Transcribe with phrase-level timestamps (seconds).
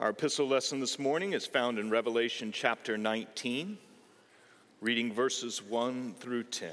[0.00, 3.76] Our epistle lesson this morning is found in Revelation chapter 19,
[4.80, 6.70] reading verses 1 through 10.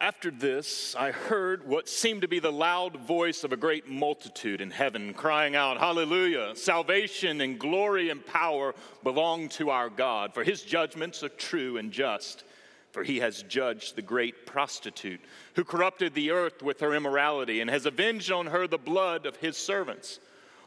[0.00, 4.60] After this, I heard what seemed to be the loud voice of a great multitude
[4.60, 6.54] in heaven crying out, Hallelujah!
[6.54, 11.90] Salvation and glory and power belong to our God, for his judgments are true and
[11.90, 12.44] just.
[12.92, 15.20] For he has judged the great prostitute
[15.54, 19.34] who corrupted the earth with her immorality and has avenged on her the blood of
[19.38, 20.20] his servants.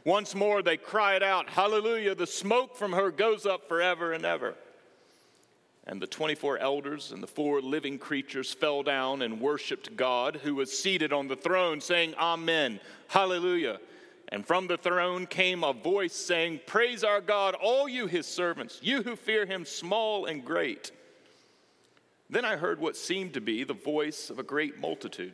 [0.03, 2.15] Once more they cried out, Hallelujah!
[2.15, 4.55] The smoke from her goes up forever and ever.
[5.87, 10.55] And the 24 elders and the four living creatures fell down and worshiped God, who
[10.55, 13.79] was seated on the throne, saying, Amen, Hallelujah.
[14.29, 18.79] And from the throne came a voice saying, Praise our God, all you his servants,
[18.81, 20.91] you who fear him, small and great.
[22.29, 25.33] Then I heard what seemed to be the voice of a great multitude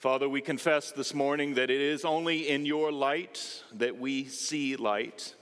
[0.00, 4.74] Father, we confess this morning that it is only in your light that we see
[4.76, 5.34] light.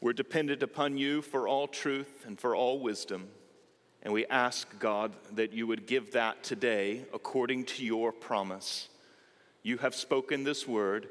[0.00, 3.28] We're dependent upon you for all truth and for all wisdom.
[4.02, 8.88] And we ask, God, that you would give that today according to your promise.
[9.62, 11.08] You have spoken this word,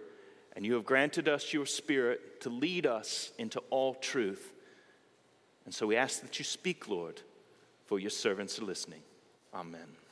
[0.53, 4.51] and you have granted us your spirit to lead us into all truth.
[5.63, 7.21] And so we ask that you speak, Lord,
[7.85, 9.03] for your servants are listening.
[9.53, 10.02] Amen.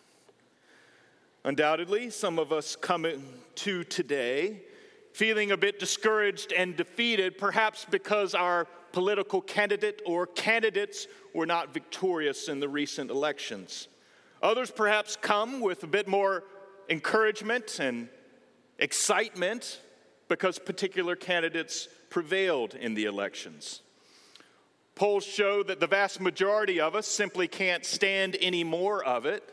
[1.44, 3.07] Undoubtedly, some of us come
[3.56, 4.62] to today
[5.12, 11.74] feeling a bit discouraged and defeated, perhaps because our political candidate or candidates were not
[11.74, 13.88] victorious in the recent elections.
[14.44, 16.44] Others perhaps come with a bit more
[16.90, 18.08] encouragement and
[18.78, 19.79] excitement
[20.28, 23.81] because particular candidates prevailed in the elections.
[24.94, 29.44] Polls show that the vast majority of us simply can't stand any more of it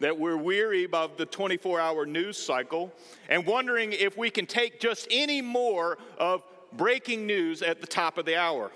[0.00, 2.92] that we're weary of the 24 hour news cycle
[3.28, 6.42] and wondering if we can take just any more of
[6.72, 8.70] breaking news at the top of the hour.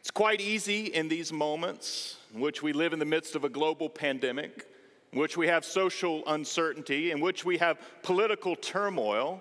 [0.00, 3.48] It's quite easy in these moments in which we live in the midst of a
[3.48, 4.66] global pandemic,
[5.12, 9.40] in which we have social uncertainty, in which we have political turmoil,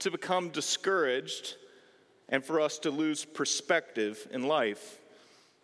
[0.00, 1.56] to become discouraged
[2.28, 4.98] and for us to lose perspective in life.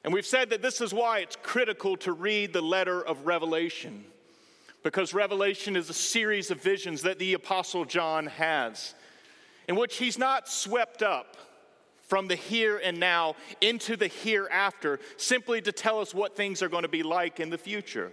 [0.03, 4.05] And we've said that this is why it's critical to read the letter of Revelation
[4.83, 8.95] because Revelation is a series of visions that the Apostle John has,
[9.69, 11.37] in which he's not swept up
[12.03, 16.69] from the here and now into the hereafter simply to tell us what things are
[16.69, 18.11] going to be like in the future.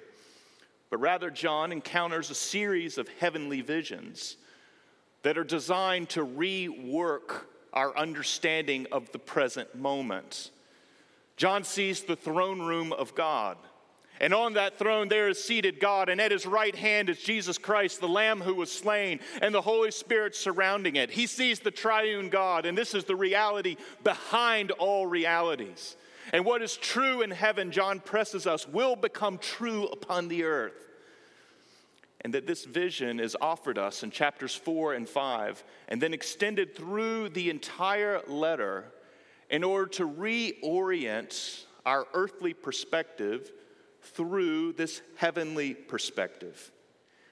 [0.90, 4.38] But rather, John encounters a series of heavenly visions
[5.24, 10.52] that are designed to rework our understanding of the present moment.
[11.36, 13.58] John sees the throne room of God
[14.20, 17.58] and on that throne there is seated God, and at his right hand is Jesus
[17.58, 21.12] Christ, the Lamb who was slain, and the Holy Spirit surrounding it.
[21.12, 25.96] He sees the triune God, and this is the reality behind all realities.
[26.34, 30.88] And what is true in heaven, John presses us, will become true upon the earth.
[32.22, 36.76] And that this vision is offered us in chapters four and five, and then extended
[36.76, 38.86] through the entire letter
[39.50, 43.52] in order to reorient our earthly perspective
[44.02, 46.72] through this heavenly perspective.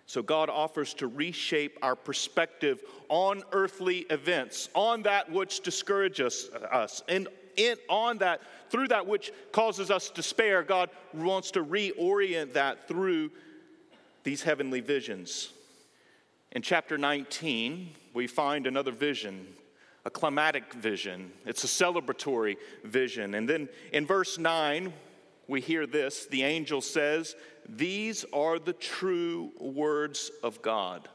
[0.08, 6.66] So, God offers to reshape our perspective on earthly events, on that which discourages uh,
[6.66, 10.62] us, and in, on that, through that which causes us despair.
[10.62, 13.32] God wants to reorient that through
[14.24, 15.54] these heavenly visions.
[16.52, 19.48] In chapter 19, we find another vision,
[20.06, 21.32] a climatic vision.
[21.46, 23.36] It's a celebratory vision.
[23.36, 24.94] And then in verse 9,
[25.47, 27.36] we hear this the angel says,
[27.68, 31.07] These are the true words of God.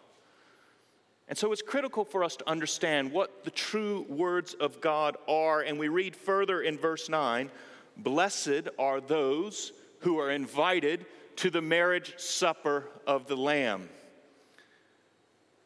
[1.28, 5.60] And so it's critical for us to understand what the true words of God are.
[5.60, 7.50] And we read further in verse 9
[7.96, 11.06] Blessed are those who are invited
[11.36, 13.88] to the marriage supper of the Lamb.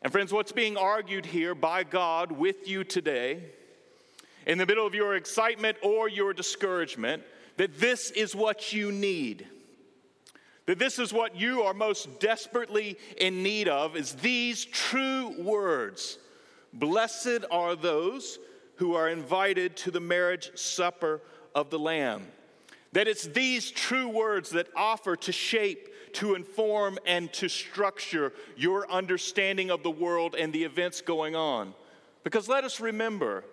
[0.03, 3.43] And friends, what's being argued here by God with you today,
[4.47, 7.23] in the middle of your excitement or your discouragement,
[7.57, 9.47] that this is what you need.
[10.67, 16.19] That this is what you are most desperately in need of is these true words.
[16.73, 18.39] Blessed are those
[18.77, 21.21] who are invited to the marriage supper
[21.55, 22.27] of the Lamb.
[22.93, 28.91] That it's these true words that offer to shape, to inform, and to structure your
[28.91, 31.75] understanding of the world and the events going on.
[32.23, 33.45] Because let us remember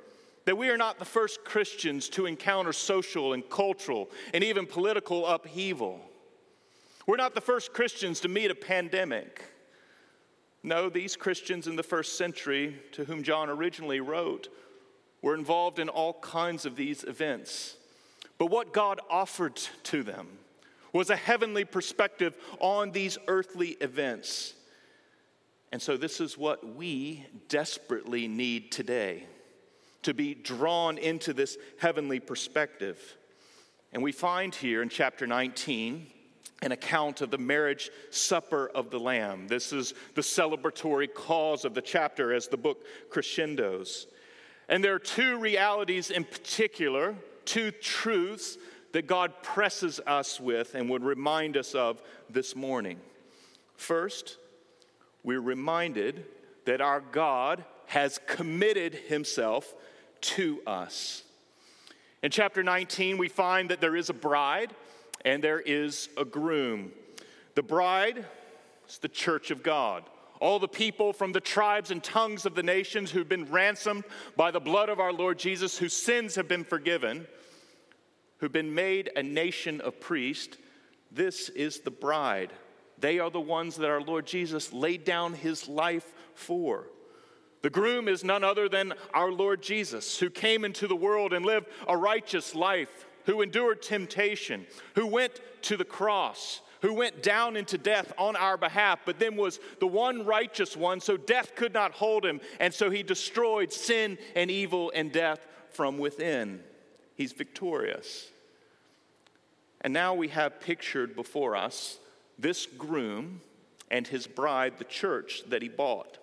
[0.46, 5.26] that we are not the first Christians to encounter social and cultural and even political
[5.28, 6.00] upheaval.
[7.06, 9.44] We're not the first Christians to meet a pandemic.
[10.64, 14.48] No, these Christians in the first century, to whom John originally wrote,
[15.22, 17.78] were involved in all kinds of these events.
[18.38, 20.28] But what God offered to them
[20.94, 24.54] was a heavenly perspective on these earthly events.
[25.72, 29.26] And so, this is what we desperately need today
[30.04, 33.18] to be drawn into this heavenly perspective.
[33.94, 36.08] And we find here in chapter 19
[36.64, 39.48] an account of the marriage supper of the Lamb.
[39.48, 44.08] This is the celebratory cause of the chapter as the book crescendos.
[44.70, 47.16] And there are two realities in particular
[47.46, 48.58] two truths
[48.94, 53.00] that God presses us with and would remind us of this morning.
[53.76, 54.38] First,
[55.24, 56.26] we're reminded
[56.66, 59.74] that our God has committed himself
[60.22, 61.24] to us.
[62.24, 64.74] In chapter 19, we find that there is a bride
[65.26, 66.92] and there is a groom.
[67.56, 68.26] The bride
[68.88, 70.04] is the church of God.
[70.40, 74.04] All the people from the tribes and tongues of the nations who've been ransomed
[74.36, 77.28] by the blood of our Lord Jesus, whose sins have been forgiven,
[78.38, 80.58] who've been made a nation of priests,
[81.12, 82.52] this is the bride.
[82.98, 86.88] They are the ones that our Lord Jesus laid down his life for.
[87.62, 91.46] The groom is none other than our Lord Jesus, who came into the world and
[91.46, 94.66] lived a righteous life, who endured temptation,
[94.96, 99.36] who went to the cross, who went down into death on our behalf, but then
[99.36, 103.72] was the one righteous one, so death could not hold him, and so he destroyed
[103.72, 106.62] sin and evil and death from within.
[107.16, 108.28] He's victorious.
[109.82, 112.00] And now we have pictured before us
[112.40, 113.42] this groom
[113.92, 116.18] and his bride, the church that he bought.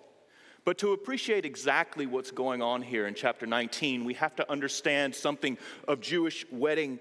[0.69, 5.15] But to appreciate exactly what's going on here in chapter 19, we have to understand
[5.15, 5.57] something
[5.87, 6.99] of Jewish wedding,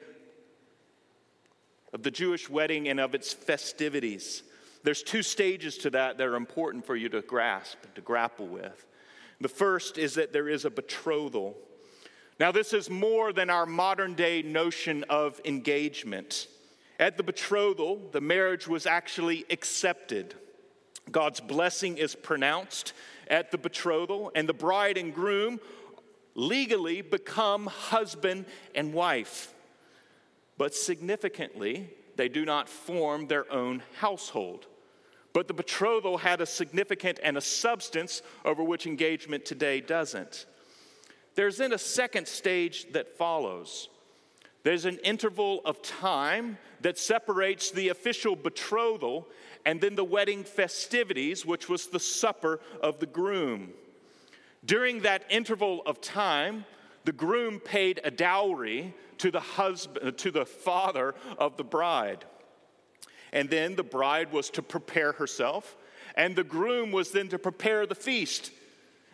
[1.93, 4.43] of the Jewish wedding and of its festivities.
[4.85, 8.47] There's two stages to that that are important for you to grasp and to grapple
[8.47, 8.87] with.
[9.39, 11.55] The first is that there is a betrothal.
[12.41, 16.49] Now, this is more than our modern day notion of engagement.
[16.99, 20.35] At the betrothal, the marriage was actually accepted.
[21.13, 22.95] God's blessing is pronounced
[23.29, 25.61] at the betrothal, and the bride and groom
[26.35, 29.55] legally become husband and wife.
[30.57, 34.67] But significantly, they do not form their own household.
[35.33, 40.47] But the betrothal had a significant and a substance over which engagement today doesn't.
[41.35, 43.89] There's then a second stage that follows.
[44.65, 49.29] There's an interval of time that separates the official betrothal
[49.69, 53.69] and then the wedding festivities, which was the supper of the groom.
[54.65, 56.65] During that interval of time,
[57.05, 62.25] the groom paid a dowry to the husband to the father of the bride.
[63.31, 65.77] And then the bride was to prepare herself,
[66.15, 68.53] and the groom was then to prepare the feast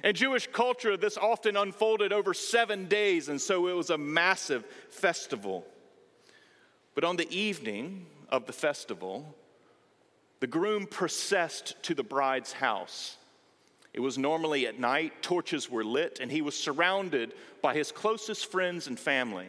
[0.05, 4.65] in Jewish culture, this often unfolded over seven days, and so it was a massive
[4.89, 5.67] festival.
[6.95, 9.35] But on the evening of the festival,
[10.41, 13.17] the groom processed to the bride's house.
[13.93, 18.51] It was normally at night, torches were lit, and he was surrounded by his closest
[18.51, 19.47] friends and family.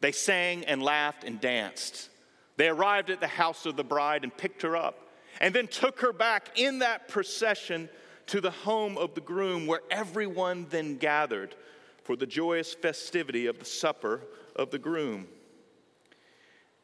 [0.00, 2.10] They sang and laughed and danced.
[2.56, 5.08] They arrived at the house of the bride and picked her up,
[5.40, 7.88] and then took her back in that procession
[8.26, 11.56] to the home of the groom, where everyone then gathered
[12.04, 14.20] for the joyous festivity of the supper
[14.54, 15.26] of the groom.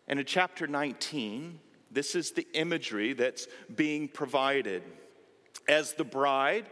[0.09, 4.83] And in chapter 19, this is the imagery that's being provided.
[5.69, 6.67] As the bride,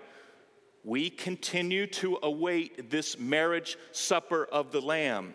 [0.84, 5.34] we continue to await this marriage supper of the Lamb.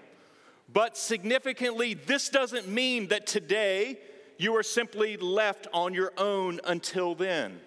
[0.72, 4.00] But significantly, this doesn't mean that today
[4.38, 7.60] you are simply left on your own until then.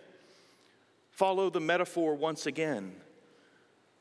[1.10, 2.94] Follow the metaphor once again.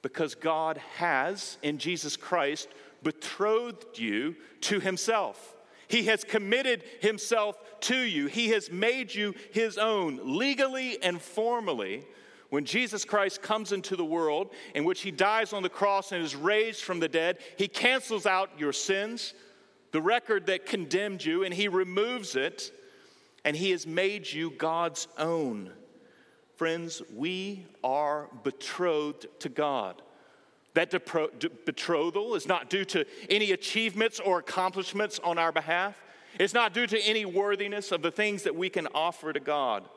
[0.01, 2.67] Because God has, in Jesus Christ,
[3.03, 5.54] betrothed you to himself.
[5.88, 8.27] He has committed himself to you.
[8.27, 12.06] He has made you his own, legally and formally.
[12.50, 16.24] When Jesus Christ comes into the world, in which he dies on the cross and
[16.24, 19.34] is raised from the dead, he cancels out your sins,
[19.92, 22.72] the record that condemned you, and he removes it,
[23.44, 25.72] and he has made you God's own.
[26.56, 30.01] Friends, we are betrothed to God.
[30.75, 35.96] That betrothal is not due to any achievements or accomplishments on our behalf.
[36.38, 39.88] It's not due to any worthiness of the things that we can offer to God.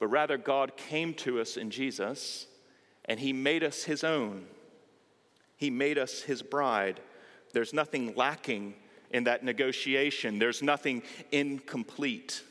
[0.00, 2.48] But rather, God came to us in Jesus
[3.04, 4.46] and He made us His own.
[5.56, 6.98] He made us His bride.
[7.52, 8.74] There's nothing lacking
[9.12, 12.42] in that negotiation, there's nothing incomplete.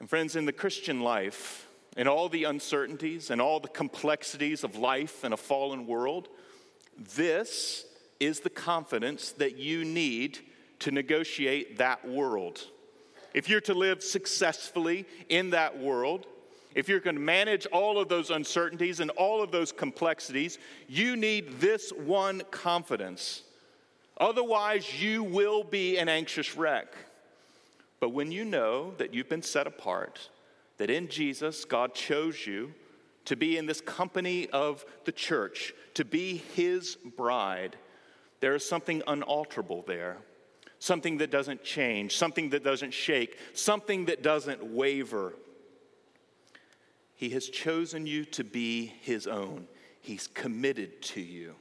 [0.00, 4.76] And, friends, in the Christian life, in all the uncertainties and all the complexities of
[4.76, 6.28] life in a fallen world,
[7.16, 7.84] this
[8.20, 10.38] is the confidence that you need
[10.78, 12.66] to negotiate that world.
[13.34, 16.26] If you're to live successfully in that world,
[16.74, 20.58] if you're going to manage all of those uncertainties and all of those complexities,
[20.88, 23.42] you need this one confidence.
[24.18, 26.94] Otherwise, you will be an anxious wreck.
[28.00, 30.28] But when you know that you've been set apart,
[30.82, 32.74] that in Jesus, God chose you
[33.26, 37.76] to be in this company of the church, to be his bride,
[38.40, 40.16] there is something unalterable there,
[40.80, 45.34] something that doesn't change, something that doesn't shake, something that doesn't waver.
[47.14, 49.68] He has chosen you to be his own,
[50.00, 51.54] he's committed to you.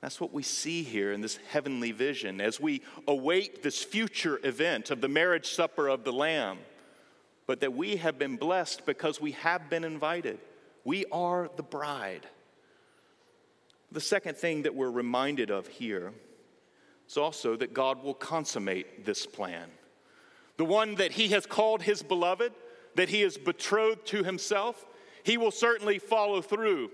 [0.00, 4.90] That's what we see here in this heavenly vision as we await this future event
[4.90, 6.60] of the marriage supper of the Lamb
[7.50, 10.38] but that we have been blessed because we have been invited.
[10.84, 12.24] We are the bride.
[13.90, 16.12] The second thing that we're reminded of here
[17.08, 19.68] is also that God will consummate this plan.
[20.58, 22.52] The one that He has called His beloved,
[22.94, 24.86] that He is betrothed to Himself,
[25.24, 26.92] He will certainly follow through.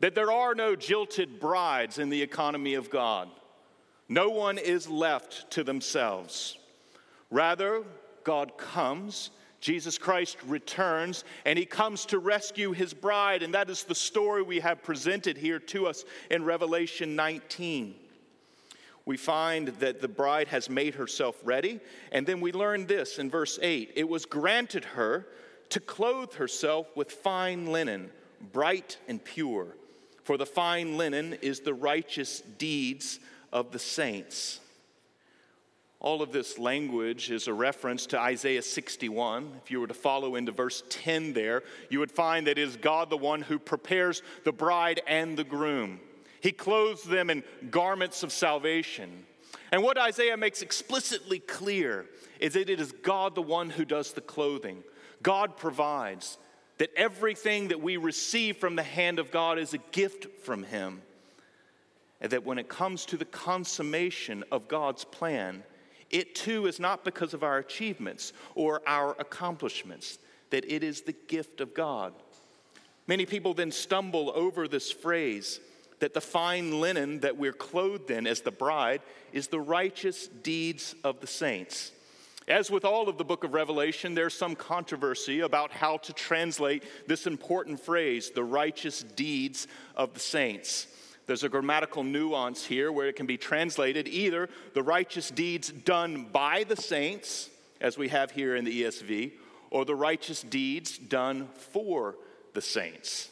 [0.00, 3.28] That there are no jilted brides in the economy of God.
[4.08, 6.58] No one is left to themselves.
[7.30, 7.84] Rather,
[8.24, 9.30] God comes
[9.60, 14.42] Jesus Christ returns and he comes to rescue his bride, and that is the story
[14.42, 17.94] we have presented here to us in Revelation 19.
[19.04, 21.80] We find that the bride has made herself ready,
[22.12, 25.26] and then we learn this in verse 8 it was granted her
[25.70, 28.10] to clothe herself with fine linen,
[28.52, 29.76] bright and pure,
[30.22, 33.18] for the fine linen is the righteous deeds
[33.52, 34.60] of the saints.
[36.00, 39.52] All of this language is a reference to Isaiah 61.
[39.62, 42.76] If you were to follow into verse 10 there, you would find that it is
[42.76, 45.98] God the one who prepares the bride and the groom.
[46.40, 49.26] He clothes them in garments of salvation.
[49.72, 52.06] And what Isaiah makes explicitly clear
[52.38, 54.84] is that it is God the one who does the clothing.
[55.20, 56.38] God provides
[56.78, 61.02] that everything that we receive from the hand of God is a gift from Him.
[62.20, 65.64] And that when it comes to the consummation of God's plan,
[66.10, 70.18] it too is not because of our achievements or our accomplishments,
[70.50, 72.14] that it is the gift of God.
[73.06, 75.60] Many people then stumble over this phrase
[76.00, 80.94] that the fine linen that we're clothed in as the bride is the righteous deeds
[81.04, 81.92] of the saints.
[82.46, 86.82] As with all of the book of Revelation, there's some controversy about how to translate
[87.06, 90.86] this important phrase, the righteous deeds of the saints.
[91.28, 96.24] There's a grammatical nuance here where it can be translated either the righteous deeds done
[96.32, 97.50] by the saints,
[97.82, 99.32] as we have here in the ESV,
[99.70, 102.16] or the righteous deeds done for
[102.54, 103.28] the saints.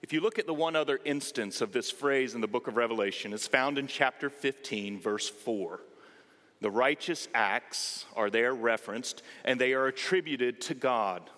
[0.00, 2.78] If you look at the one other instance of this phrase in the book of
[2.78, 5.80] Revelation, it's found in chapter 15, verse 4.
[6.62, 11.28] The righteous acts are there referenced, and they are attributed to God.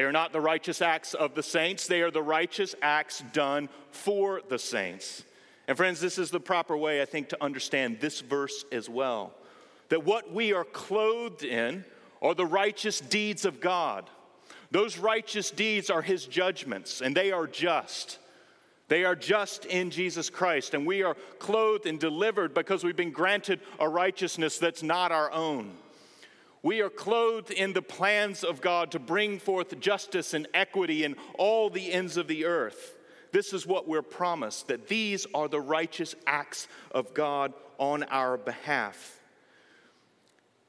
[0.00, 3.68] They are not the righteous acts of the saints, they are the righteous acts done
[3.90, 5.24] for the saints.
[5.68, 9.34] And friends, this is the proper way, I think, to understand this verse as well.
[9.90, 11.84] That what we are clothed in
[12.22, 14.08] are the righteous deeds of God.
[14.70, 18.18] Those righteous deeds are His judgments, and they are just.
[18.88, 23.12] They are just in Jesus Christ, and we are clothed and delivered because we've been
[23.12, 25.72] granted a righteousness that's not our own.
[26.62, 31.16] We are clothed in the plans of God to bring forth justice and equity in
[31.38, 32.96] all the ends of the earth.
[33.32, 38.36] This is what we're promised that these are the righteous acts of God on our
[38.36, 39.20] behalf.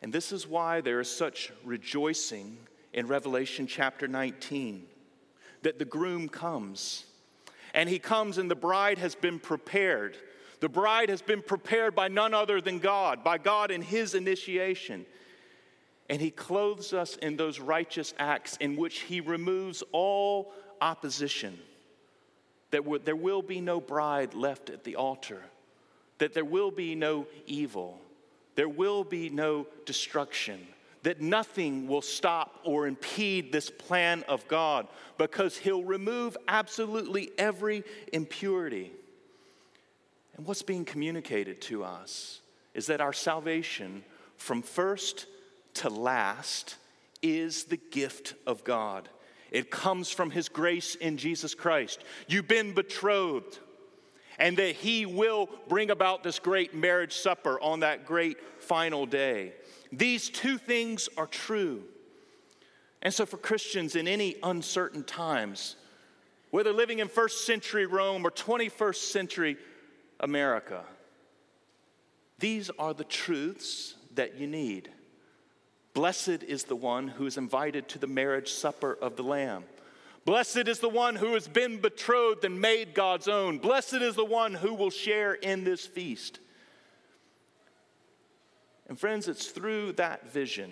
[0.01, 2.57] And this is why there is such rejoicing
[2.93, 4.85] in Revelation chapter 19
[5.63, 7.05] that the groom comes.
[7.73, 10.17] And he comes, and the bride has been prepared.
[10.59, 15.05] The bride has been prepared by none other than God, by God in his initiation.
[16.11, 21.57] And he clothes us in those righteous acts in which he removes all opposition.
[22.71, 25.41] That there will be no bride left at the altar,
[26.17, 27.99] that there will be no evil,
[28.55, 30.67] there will be no destruction
[31.03, 34.87] that nothing will stop or impede this plan of God
[35.17, 38.91] because He'll remove absolutely every impurity.
[40.37, 42.41] And what's being communicated to us
[42.75, 44.03] is that our salvation
[44.37, 45.25] from first
[45.75, 46.75] to last
[47.21, 49.09] is the gift of God.
[49.51, 52.03] It comes from His grace in Jesus Christ.
[52.27, 53.59] You've been betrothed,
[54.39, 59.53] and that He will bring about this great marriage supper on that great final day.
[59.91, 61.83] These two things are true.
[63.01, 65.75] And so, for Christians in any uncertain times,
[66.51, 69.57] whether living in first century Rome or 21st century
[70.19, 70.83] America,
[72.39, 74.89] these are the truths that you need.
[75.93, 79.65] Blessed is the one who is invited to the marriage supper of the Lamb.
[80.23, 83.57] Blessed is the one who has been betrothed and made God's own.
[83.57, 86.39] Blessed is the one who will share in this feast.
[88.87, 90.71] And friends, it's through that vision,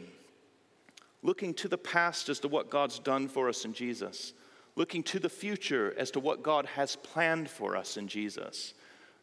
[1.23, 4.33] looking to the past as to what God's done for us in Jesus,
[4.75, 8.73] looking to the future as to what God has planned for us in Jesus,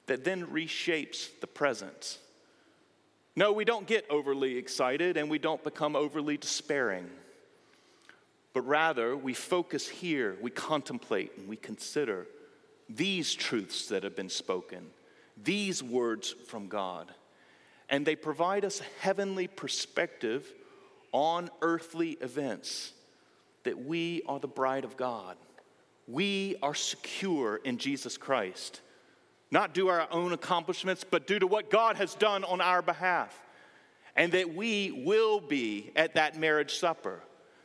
[0.06, 2.18] that then reshapes the present.
[3.36, 7.08] No, we don't get overly excited and we don't become overly despairing.
[8.54, 12.26] But rather, we focus here, we contemplate, and we consider
[12.88, 14.86] these truths that have been spoken,
[15.36, 17.12] these words from God
[17.88, 20.52] and they provide us a heavenly perspective
[21.12, 22.92] on earthly events
[23.62, 25.36] that we are the bride of God.
[26.08, 28.80] We are secure in Jesus Christ,
[29.50, 33.42] not due our own accomplishments, but due to what God has done on our behalf.
[34.16, 37.20] And that we will be at that marriage supper,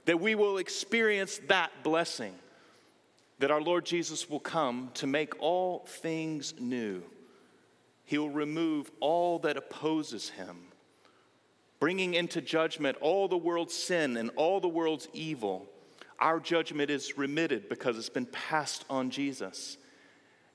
[0.06, 2.34] that we will experience that blessing,
[3.39, 7.04] that our Lord Jesus will come to make all things new.
[8.04, 10.58] He'll remove all that opposes him,
[11.80, 15.65] bringing into judgment all the world's sin and all the world's evil.
[16.20, 19.78] Our judgment is remitted because it's been passed on Jesus,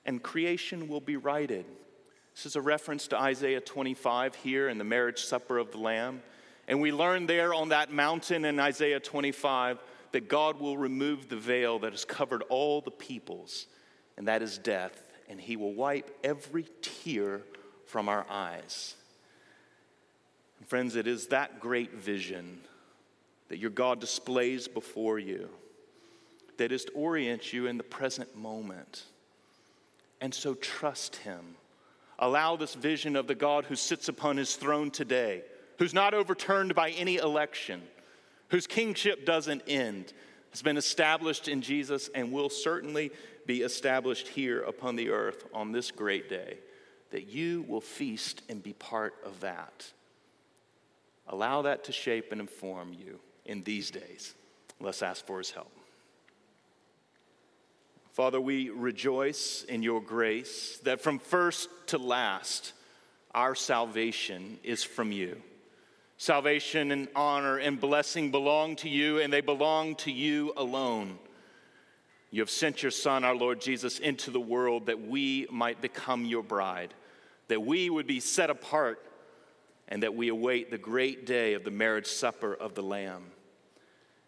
[0.07, 1.67] and creation will be righted.
[2.35, 6.23] This is a reference to Isaiah 25 here in the marriage supper of the Lamb.
[6.69, 9.79] And we learn there on that mountain in Isaiah 25
[10.13, 13.67] that God will remove the veil that has covered all the peoples,
[14.17, 17.43] and that is death and He will wipe every tear
[17.87, 18.95] from our eyes.
[20.59, 22.61] And friends, it is that great vision
[23.49, 25.49] that your God displays before you
[26.57, 29.05] that is to orient you in the present moment.
[30.21, 31.57] And so trust Him.
[32.19, 35.43] Allow this vision of the God who sits upon His throne today,
[35.79, 37.83] who's not overturned by any election,
[38.49, 40.13] whose kingship doesn't end,
[40.51, 43.11] has been established in Jesus and will certainly
[43.45, 46.57] be established here upon the earth on this great day,
[47.11, 49.93] that you will feast and be part of that.
[51.29, 54.35] Allow that to shape and inform you in these days.
[54.81, 55.76] Let's ask for his help.
[58.17, 62.73] Father, we rejoice in your grace that from first to last,
[63.35, 65.43] our salvation is from you.
[66.17, 71.19] Salvation and honor and blessing belong to you, and they belong to you alone.
[72.31, 76.25] You have sent your Son, our Lord Jesus, into the world that we might become
[76.25, 76.95] your bride,
[77.49, 78.99] that we would be set apart,
[79.89, 83.25] and that we await the great day of the marriage supper of the Lamb.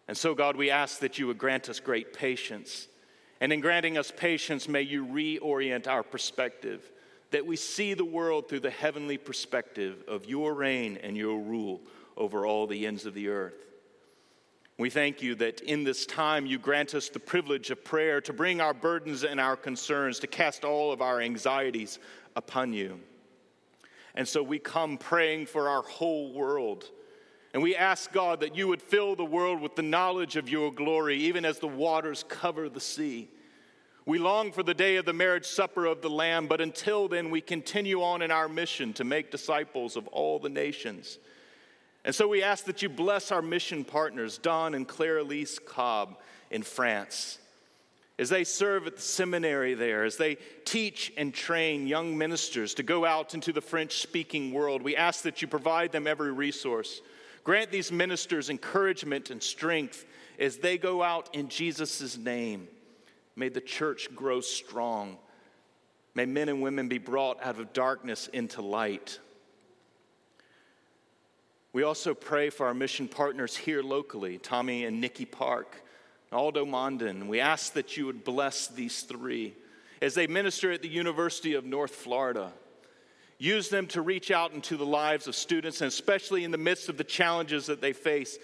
[0.07, 2.87] And so, God, we ask that you would grant us great patience.
[3.41, 6.91] And in granting us patience, may you reorient our perspective,
[7.31, 11.81] that we see the world through the heavenly perspective of your reign and your rule
[12.17, 13.65] over all the ends of the earth.
[14.77, 18.31] We thank you that in this time you grant us the privilege of prayer to
[18.33, 21.99] bring our burdens and our concerns, to cast all of our anxieties
[22.35, 22.99] upon you.
[24.15, 26.85] And so we come praying for our whole world.
[27.53, 30.71] And we ask God that you would fill the world with the knowledge of your
[30.71, 33.29] glory, even as the waters cover the sea.
[34.05, 37.29] We long for the day of the marriage supper of the Lamb, but until then,
[37.29, 41.19] we continue on in our mission to make disciples of all the nations.
[42.05, 46.17] And so we ask that you bless our mission partners, Don and Claire Elise Cobb
[46.49, 47.39] in France,
[48.17, 52.83] as they serve at the seminary there, as they teach and train young ministers to
[52.83, 54.81] go out into the French speaking world.
[54.81, 57.01] We ask that you provide them every resource.
[57.49, 60.05] Grant these ministers encouragement and strength
[60.37, 62.67] as they go out in Jesus' name.
[63.35, 65.17] May the church grow strong.
[66.13, 69.17] May men and women be brought out of darkness into light.
[71.73, 75.83] We also pray for our mission partners here locally, Tommy and Nikki Park,
[76.31, 77.25] Aldo Mondin.
[77.25, 79.55] We ask that you would bless these three
[80.03, 82.53] as they minister at the University of North Florida.
[83.39, 86.89] Use them to reach out into the lives of students, and especially in the midst
[86.89, 88.37] of the challenges that they face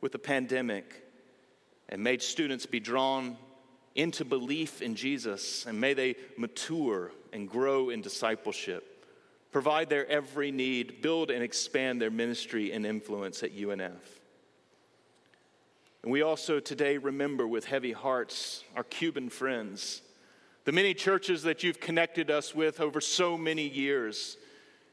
[0.00, 1.02] with the pandemic.
[1.88, 3.36] And may students be drawn
[3.96, 9.04] into belief in Jesus, and may they mature and grow in discipleship.
[9.50, 14.20] Provide their every need, build and expand their ministry and influence at UNF.
[16.04, 20.02] And we also today remember with heavy hearts our Cuban friends
[20.68, 24.36] the many churches that you've connected us with over so many years,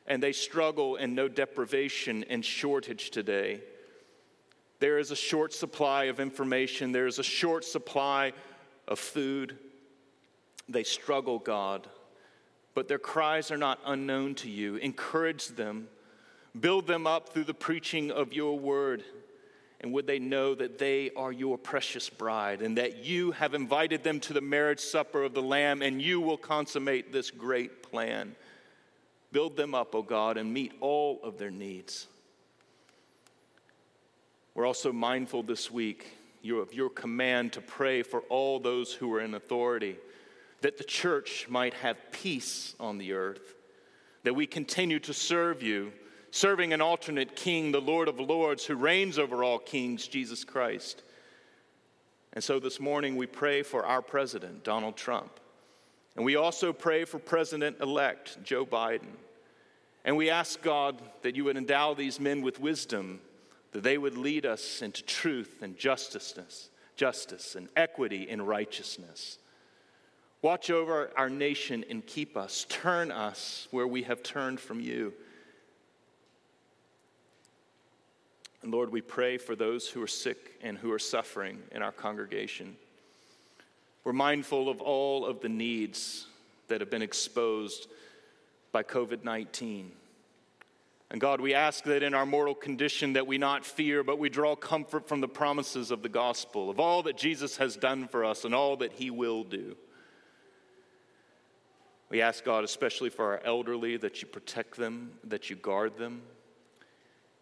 [0.07, 3.59] and they struggle and know deprivation and shortage today.
[4.79, 8.31] There is a short supply of information, there is a short supply
[8.87, 9.57] of food.
[10.69, 11.89] They struggle, God,
[12.73, 14.77] but their cries are not unknown to you.
[14.77, 15.89] Encourage them,
[16.57, 19.03] build them up through the preaching of your word.
[19.81, 24.03] And would they know that they are your precious bride and that you have invited
[24.03, 28.35] them to the marriage supper of the Lamb and you will consummate this great plan?
[29.31, 32.07] Build them up, O God, and meet all of their needs.
[34.53, 36.07] We're also mindful this week
[36.53, 39.97] of your command to pray for all those who are in authority,
[40.61, 43.55] that the church might have peace on the earth,
[44.23, 45.91] that we continue to serve you
[46.35, 51.01] serving an alternate king, the Lord of Lords, who reigns over all kings, Jesus Christ.
[52.33, 55.39] And so this morning we pray for our president, Donald Trump.
[56.17, 59.15] And we also pray for President elect Joe Biden.
[60.03, 63.21] And we ask God that you would endow these men with wisdom,
[63.71, 69.37] that they would lead us into truth and justice, justice and equity and righteousness.
[70.41, 72.65] Watch over our nation and keep us.
[72.67, 75.13] Turn us where we have turned from you.
[78.65, 81.91] And Lord, we pray for those who are sick and who are suffering in our
[81.91, 82.75] congregation.
[84.03, 86.25] We're mindful of all of the needs
[86.67, 87.85] that have been exposed
[88.71, 89.91] by COVID 19.
[91.11, 94.29] And God, we ask that in our mortal condition that we not fear, but we
[94.29, 98.25] draw comfort from the promises of the gospel, of all that Jesus has done for
[98.25, 99.75] us and all that he will do.
[102.09, 106.23] We ask God, especially for our elderly, that you protect them, that you guard them,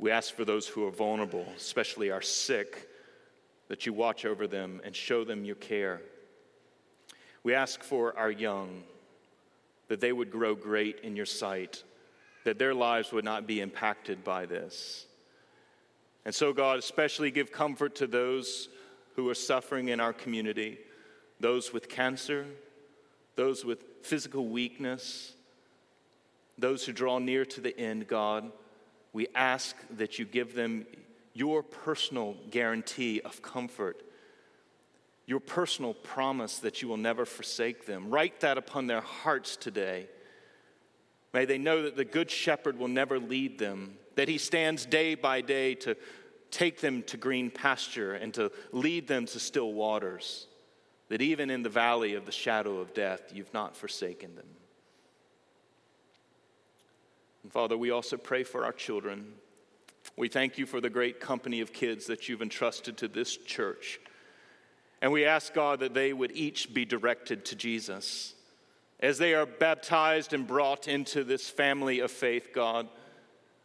[0.03, 2.89] we ask for those who are vulnerable, especially our sick,
[3.69, 6.01] that you watch over them and show them your care.
[7.43, 8.83] We ask for our young,
[9.87, 11.83] that they would grow great in your sight,
[12.43, 15.05] that their lives would not be impacted by this.
[16.25, 18.67] And so, God, especially give comfort to those
[19.15, 20.79] who are suffering in our community,
[21.39, 22.45] those with cancer,
[23.37, 25.31] those with physical weakness,
[26.57, 28.51] those who draw near to the end, God
[29.13, 30.85] we ask that you give them
[31.33, 34.03] your personal guarantee of comfort,
[35.25, 38.09] your personal promise that you will never forsake them.
[38.09, 40.07] Write that upon their hearts today.
[41.33, 45.15] May they know that the Good Shepherd will never lead them, that he stands day
[45.15, 45.95] by day to
[46.51, 50.47] take them to green pasture and to lead them to still waters,
[51.09, 54.45] that even in the valley of the shadow of death, you've not forsaken them.
[57.43, 59.33] And Father, we also pray for our children.
[60.15, 63.99] We thank you for the great company of kids that you've entrusted to this church.
[65.01, 68.33] And we ask God that they would each be directed to Jesus.
[69.01, 72.87] As they are baptized and brought into this family of faith, God,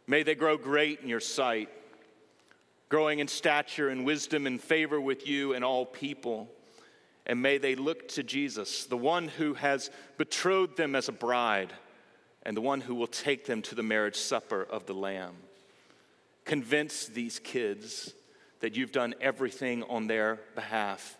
[0.05, 1.69] may they grow great in your sight,
[2.89, 6.49] growing in stature and wisdom and favor with you and all people.
[7.25, 11.71] And may they look to Jesus, the one who has betrothed them as a bride
[12.43, 15.35] and the one who will take them to the marriage supper of the Lamb.
[16.45, 18.13] Convince these kids
[18.59, 21.17] that you've done everything on their behalf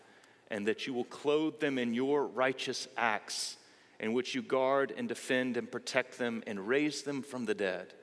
[0.49, 3.57] and that you will clothe them in your righteous acts
[3.99, 7.93] in which you guard and defend and protect them and raise them from the dead.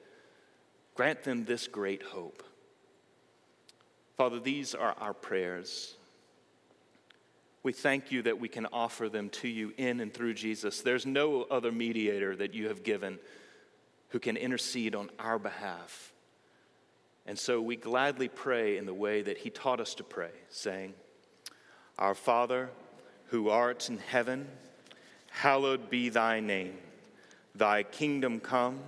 [0.95, 2.43] Grant them this great hope.
[4.17, 5.97] Father, these are our prayers.
[7.67, 10.83] We thank you that we can offer them to you in and through Jesus.
[10.83, 13.19] There's no other mediator that you have given
[14.11, 16.13] who can intercede on our behalf.
[17.27, 20.95] And so we gladly pray in the way that he taught us to pray, saying,
[21.99, 22.71] Our Father,
[23.31, 24.47] who art in heaven,
[25.31, 26.79] hallowed be thy name.
[27.57, 28.79] Thy kingdom come,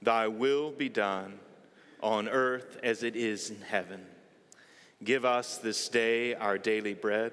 [0.00, 1.40] thy will be done,
[2.00, 4.06] on earth as it is in heaven.
[5.02, 7.32] Give us this day our daily bread,